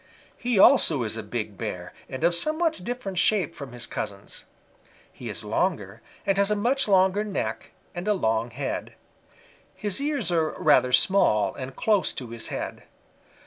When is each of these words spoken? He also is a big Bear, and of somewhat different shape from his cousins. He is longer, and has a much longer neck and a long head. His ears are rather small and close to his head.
He 0.35 0.57
also 0.57 1.03
is 1.03 1.15
a 1.15 1.21
big 1.21 1.59
Bear, 1.59 1.93
and 2.09 2.23
of 2.23 2.33
somewhat 2.33 2.83
different 2.83 3.19
shape 3.19 3.53
from 3.53 3.71
his 3.71 3.85
cousins. 3.85 4.45
He 5.11 5.29
is 5.29 5.43
longer, 5.43 6.01
and 6.25 6.39
has 6.39 6.49
a 6.49 6.55
much 6.55 6.87
longer 6.87 7.23
neck 7.23 7.69
and 7.93 8.07
a 8.07 8.15
long 8.15 8.49
head. 8.49 8.95
His 9.75 10.01
ears 10.01 10.31
are 10.31 10.55
rather 10.59 10.91
small 10.91 11.53
and 11.53 11.75
close 11.75 12.13
to 12.15 12.29
his 12.31 12.47
head. 12.47 12.81